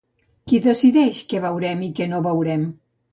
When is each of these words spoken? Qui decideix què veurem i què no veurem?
Qui 0.51 0.59
decideix 0.67 1.19
què 1.33 1.41
veurem 1.43 1.83
i 1.89 1.91
què 2.01 2.09
no 2.15 2.23
veurem? 2.29 2.65